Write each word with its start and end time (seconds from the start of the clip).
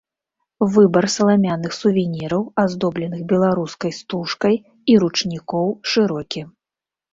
Выбар 0.77 1.05
саламяных 1.15 1.75
сувеніраў, 1.81 2.41
аздобленых 2.63 3.21
беларускай 3.33 3.95
стужкай, 3.99 4.55
і 4.95 4.99
ручнікоў 5.07 5.67
шырокі. 5.95 6.41